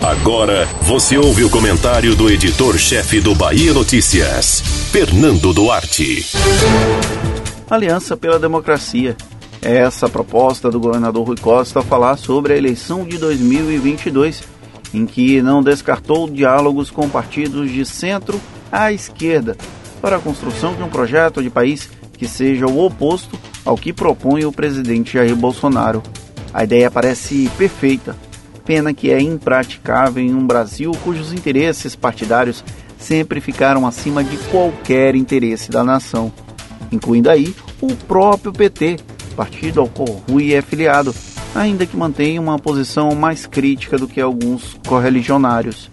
Agora 0.00 0.66
você 0.82 1.18
ouve 1.18 1.44
o 1.44 1.50
comentário 1.50 2.16
do 2.16 2.30
editor-chefe 2.30 3.20
do 3.20 3.34
Bahia 3.34 3.74
Notícias, 3.74 4.60
Fernando 4.90 5.52
Duarte. 5.52 6.24
Aliança 7.68 8.16
pela 8.16 8.38
Democracia. 8.38 9.16
É 9.60 9.76
essa 9.76 10.08
proposta 10.08 10.70
do 10.70 10.80
governador 10.80 11.26
Rui 11.26 11.36
Costa 11.36 11.82
falar 11.82 12.16
sobre 12.16 12.54
a 12.54 12.56
eleição 12.56 13.04
de 13.04 13.18
2022, 13.18 14.42
em 14.94 15.04
que 15.04 15.42
não 15.42 15.62
descartou 15.62 16.28
diálogos 16.30 16.90
com 16.90 17.08
partidos 17.08 17.70
de 17.70 17.84
centro 17.84 18.40
à 18.72 18.90
esquerda 18.92 19.56
para 20.00 20.16
a 20.16 20.20
construção 20.20 20.74
de 20.74 20.82
um 20.82 20.88
projeto 20.88 21.42
de 21.42 21.50
país 21.50 21.90
que 22.16 22.26
seja 22.26 22.66
o 22.66 22.84
oposto 22.84 23.38
ao 23.64 23.76
que 23.76 23.92
propõe 23.92 24.44
o 24.46 24.52
presidente 24.52 25.12
Jair 25.12 25.36
Bolsonaro. 25.36 26.02
A 26.52 26.64
ideia 26.64 26.90
parece 26.90 27.50
perfeita, 27.58 28.16
pena 28.70 28.94
que 28.94 29.10
é 29.10 29.20
impraticável 29.20 30.22
em 30.22 30.32
um 30.32 30.46
Brasil 30.46 30.92
cujos 31.02 31.32
interesses 31.32 31.96
partidários 31.96 32.62
sempre 32.96 33.40
ficaram 33.40 33.84
acima 33.84 34.22
de 34.22 34.36
qualquer 34.48 35.16
interesse 35.16 35.72
da 35.72 35.82
nação, 35.82 36.32
incluindo 36.92 37.28
aí 37.28 37.52
o 37.80 37.96
próprio 37.96 38.52
PT, 38.52 38.98
partido 39.34 39.80
ao 39.80 39.88
qual 39.88 40.22
Rui 40.30 40.54
é 40.54 40.62
filiado, 40.62 41.12
ainda 41.52 41.84
que 41.84 41.96
mantenha 41.96 42.40
uma 42.40 42.60
posição 42.60 43.12
mais 43.16 43.44
crítica 43.44 43.98
do 43.98 44.06
que 44.06 44.20
alguns 44.20 44.78
correligionários. 44.86 45.90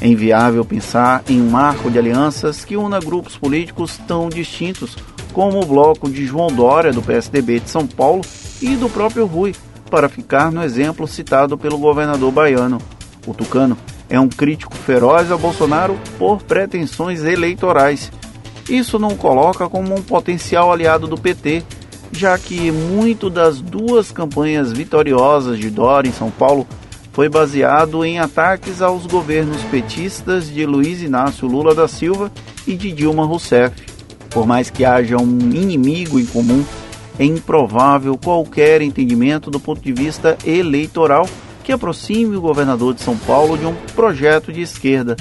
É 0.00 0.08
inviável 0.08 0.64
pensar 0.64 1.22
em 1.28 1.42
um 1.42 1.50
marco 1.50 1.90
de 1.90 1.98
alianças 1.98 2.64
que 2.64 2.74
una 2.74 3.00
grupos 3.00 3.36
políticos 3.36 4.00
tão 4.08 4.30
distintos 4.30 4.96
como 5.34 5.60
o 5.60 5.66
bloco 5.66 6.08
de 6.08 6.24
João 6.24 6.46
Dória, 6.46 6.90
do 6.90 7.02
PSDB 7.02 7.60
de 7.60 7.68
São 7.68 7.86
Paulo, 7.86 8.22
e 8.62 8.76
do 8.76 8.88
próprio 8.88 9.26
Rui, 9.26 9.54
para 9.88 10.08
ficar 10.08 10.52
no 10.52 10.62
exemplo 10.62 11.06
citado 11.06 11.56
pelo 11.56 11.78
governador 11.78 12.30
baiano. 12.30 12.78
O 13.26 13.34
Tucano 13.34 13.76
é 14.08 14.18
um 14.18 14.28
crítico 14.28 14.74
feroz 14.74 15.30
a 15.30 15.36
Bolsonaro 15.36 15.98
por 16.18 16.42
pretensões 16.42 17.24
eleitorais. 17.24 18.10
Isso 18.68 18.98
não 18.98 19.16
coloca 19.16 19.68
como 19.68 19.94
um 19.94 20.02
potencial 20.02 20.72
aliado 20.72 21.06
do 21.06 21.16
PT, 21.16 21.62
já 22.12 22.38
que 22.38 22.70
muito 22.70 23.28
das 23.28 23.60
duas 23.60 24.10
campanhas 24.10 24.72
vitoriosas 24.72 25.58
de 25.58 25.70
Dória 25.70 26.08
em 26.08 26.12
São 26.12 26.30
Paulo 26.30 26.66
foi 27.12 27.28
baseado 27.28 28.04
em 28.04 28.18
ataques 28.18 28.80
aos 28.80 29.04
governos 29.04 29.60
petistas 29.64 30.48
de 30.48 30.64
Luiz 30.64 31.02
Inácio 31.02 31.48
Lula 31.48 31.74
da 31.74 31.88
Silva 31.88 32.30
e 32.66 32.76
de 32.76 32.92
Dilma 32.92 33.26
Rousseff. 33.26 33.74
Por 34.30 34.46
mais 34.46 34.70
que 34.70 34.84
haja 34.84 35.16
um 35.16 35.38
inimigo 35.50 36.20
em 36.20 36.26
comum, 36.26 36.64
é 37.18 37.24
improvável 37.24 38.16
qualquer 38.16 38.80
entendimento 38.80 39.50
do 39.50 39.58
ponto 39.58 39.80
de 39.80 39.92
vista 39.92 40.38
eleitoral 40.46 41.28
que 41.64 41.72
aproxime 41.72 42.36
o 42.36 42.40
governador 42.40 42.94
de 42.94 43.02
São 43.02 43.16
Paulo 43.16 43.58
de 43.58 43.66
um 43.66 43.74
projeto 43.94 44.52
de 44.52 44.62
esquerda. 44.62 45.16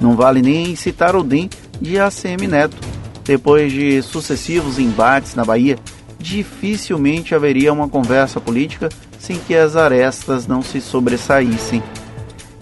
Não 0.00 0.16
vale 0.16 0.40
nem 0.40 0.74
citar 0.76 1.14
o 1.14 1.22
DEM 1.22 1.50
de 1.80 1.98
ACM 1.98 2.46
Neto. 2.48 2.76
Depois 3.24 3.72
de 3.72 4.00
sucessivos 4.02 4.78
embates 4.78 5.34
na 5.34 5.44
Bahia, 5.44 5.78
dificilmente 6.18 7.34
haveria 7.34 7.72
uma 7.72 7.88
conversa 7.88 8.40
política 8.40 8.88
sem 9.18 9.38
que 9.38 9.54
as 9.54 9.76
arestas 9.76 10.46
não 10.46 10.62
se 10.62 10.80
sobressaíssem. 10.80 11.82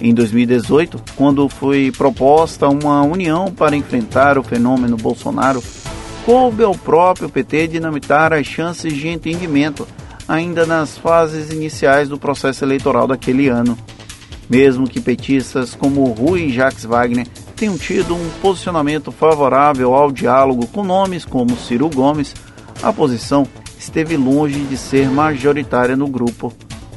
Em 0.01 0.13
2018, 0.13 1.01
quando 1.15 1.49
foi 1.49 1.93
proposta 1.97 2.69
uma 2.69 3.03
união 3.03 3.53
para 3.53 3.77
enfrentar 3.77 4.37
o 4.37 4.43
fenômeno 4.43 4.97
Bolsonaro, 4.97 5.63
coube 6.25 6.63
ao 6.63 6.75
próprio 6.75 7.29
PT 7.29 7.67
dinamitar 7.69 8.33
as 8.33 8.47
chances 8.47 8.95
de 8.95 9.09
entendimento, 9.09 9.87
ainda 10.29 10.65
nas 10.65 10.97
fases 10.97 11.51
iniciais 11.51 12.09
do 12.09 12.19
processo 12.19 12.65
eleitoral 12.65 13.07
daquele 13.07 13.49
ano. 13.49 13.77
Mesmo 14.49 14.89
que 14.89 15.01
petistas 15.01 15.75
como 15.75 16.05
Rui 16.05 16.43
e 16.43 16.53
Jacques 16.53 16.85
Wagner 16.85 17.27
tenham 17.57 17.77
tido 17.77 18.15
um 18.15 18.31
posicionamento 18.41 19.11
favorável 19.11 19.95
ao 19.95 20.13
diálogo 20.13 20.67
com 20.69 20.85
nomes 20.85 21.25
como 21.25 21.57
Ciro 21.57 21.89
Gomes, 21.89 22.35
a 22.83 22.93
posição 22.93 23.47
esteve 23.79 24.17
longe 24.17 24.61
de 24.61 24.77
ser 24.77 25.09
majoritária 25.09 25.97
no 25.97 26.07
grupo. 26.07 26.53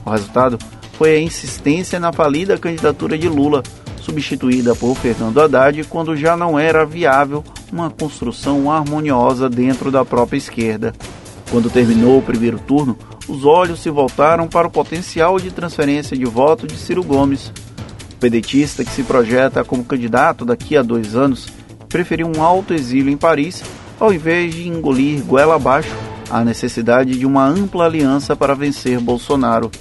O 0.06 0.10
resultado 0.10 0.60
foi 0.94 1.16
a 1.16 1.20
insistência 1.20 2.00
na 2.00 2.14
falida 2.14 2.58
candidatura 2.58 3.18
de 3.18 3.28
Lula, 3.28 3.64
substituída 4.02 4.76
por 4.76 4.96
Fernando 4.96 5.42
Haddad 5.42 5.84
quando 5.86 6.16
já 6.16 6.38
não 6.38 6.60
era 6.60 6.86
viável 6.86 7.44
uma 7.72 7.90
construção 7.90 8.72
harmoniosa 8.72 9.50
dentro 9.50 9.92
da 9.92 10.04
própria 10.04 10.38
esquerda. 10.38 10.94
Quando 11.50 11.70
terminou 11.70 12.20
o 12.20 12.22
primeiro 12.22 12.60
turno, 12.60 12.98
os 13.28 13.46
olhos 13.46 13.82
se 13.82 13.90
voltaram 13.90 14.48
para 14.48 14.68
o 14.68 14.72
potencial 14.72 15.40
de 15.40 15.52
transferência 15.52 16.18
de 16.18 16.26
voto 16.26 16.68
de 16.68 16.78
Ciro 16.78 17.04
Gomes. 17.04 17.52
O 18.14 18.16
pedetista 18.20 18.84
que 18.84 18.92
se 18.92 19.04
projeta 19.04 19.64
como 19.64 19.84
candidato 19.84 20.46
daqui 20.46 20.76
a 20.78 20.82
dois 20.82 21.16
anos 21.16 21.48
preferiu 21.90 22.32
um 22.36 22.42
alto 22.42 22.74
exílio 22.74 23.12
em 23.12 23.18
Paris 23.18 23.64
ao 24.00 24.14
invés 24.14 24.54
de 24.54 24.68
engolir 24.68 25.24
goela 25.24 25.56
abaixo 25.56 25.96
a 26.30 26.44
necessidade 26.44 27.18
de 27.18 27.26
uma 27.26 27.46
ampla 27.46 27.86
aliança 27.86 28.36
para 28.36 28.56
vencer 28.56 29.00
Bolsonaro. 29.00 29.72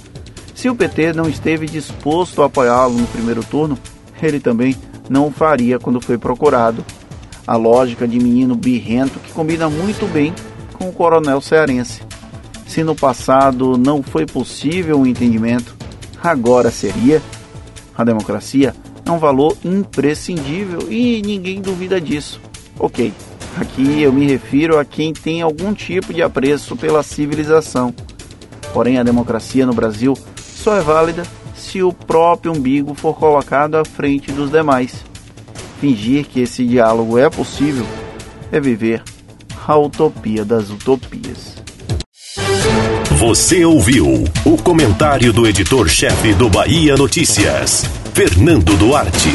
Se 0.53 0.69
o 0.69 0.75
PT 0.75 1.13
não 1.13 1.27
esteve 1.27 1.65
disposto 1.65 2.41
a 2.41 2.45
apoiá-lo 2.45 2.97
no 2.97 3.07
primeiro 3.07 3.43
turno, 3.43 3.77
ele 4.21 4.39
também 4.39 4.75
não 5.09 5.27
o 5.27 5.31
faria 5.31 5.79
quando 5.79 5.99
foi 5.99 6.17
procurado. 6.17 6.85
A 7.47 7.55
lógica 7.55 8.07
de 8.07 8.19
menino 8.19 8.55
birrento 8.55 9.19
que 9.19 9.31
combina 9.31 9.69
muito 9.69 10.07
bem 10.11 10.33
com 10.73 10.89
o 10.89 10.93
coronel 10.93 11.39
cearense. 11.39 12.01
Se 12.65 12.83
no 12.83 12.95
passado 12.95 13.77
não 13.77 14.01
foi 14.01 14.25
possível 14.25 14.99
um 14.99 15.05
entendimento, 15.05 15.75
agora 16.23 16.71
seria. 16.71 17.21
A 17.97 18.03
democracia 18.03 18.75
é 19.05 19.11
um 19.11 19.19
valor 19.19 19.55
imprescindível 19.63 20.91
e 20.91 21.21
ninguém 21.21 21.61
duvida 21.61 22.01
disso. 22.01 22.41
Ok, 22.79 23.13
aqui 23.57 24.01
eu 24.01 24.11
me 24.11 24.25
refiro 24.25 24.77
a 24.77 24.83
quem 24.83 25.13
tem 25.13 25.41
algum 25.41 25.73
tipo 25.73 26.13
de 26.13 26.21
apreço 26.21 26.75
pela 26.75 27.03
civilização. 27.03 27.93
Porém, 28.73 28.97
a 28.97 29.03
democracia 29.03 29.65
no 29.65 29.73
Brasil 29.73 30.17
só 30.37 30.75
é 30.75 30.81
válida 30.81 31.23
se 31.55 31.81
o 31.81 31.93
próprio 31.93 32.51
umbigo 32.51 32.93
for 32.93 33.15
colocado 33.15 33.75
à 33.75 33.85
frente 33.85 34.31
dos 34.31 34.51
demais. 34.51 35.05
Fingir 35.85 36.25
que 36.25 36.39
esse 36.39 36.65
diálogo 36.65 37.15
é 37.15 37.29
possível 37.29 37.85
é 38.51 38.59
viver 38.59 39.03
a 39.67 39.77
utopia 39.77 40.43
das 40.43 40.71
utopias. 40.71 41.57
Você 43.19 43.63
ouviu 43.63 44.23
o 44.43 44.57
comentário 44.57 45.31
do 45.31 45.45
editor-chefe 45.45 46.33
do 46.33 46.49
Bahia 46.49 46.97
Notícias, 46.97 47.85
Fernando 48.15 48.75
Duarte. 48.77 49.29